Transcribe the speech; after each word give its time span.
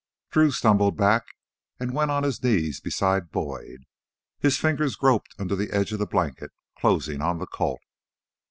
Drew 0.31 0.49
stumbled 0.49 0.97
back 0.97 1.27
and 1.79 1.93
went 1.93 2.09
on 2.09 2.23
his 2.23 2.41
knees 2.43 2.79
beside 2.81 3.29
Boyd. 3.29 3.83
His 4.39 4.57
fingers 4.57 4.95
groped 4.95 5.35
under 5.37 5.55
the 5.55 5.69
edge 5.69 5.91
of 5.93 5.99
the 5.99 6.07
blanket, 6.07 6.49
closing 6.75 7.21
on 7.21 7.37
the 7.37 7.45
Colt. 7.45 7.81